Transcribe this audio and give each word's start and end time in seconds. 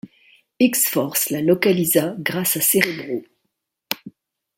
X-Force 0.59 1.29
la 1.29 1.43
localisa 1.43 2.15
grâce 2.17 2.57
à 2.57 2.59
Cerebro. 2.61 3.23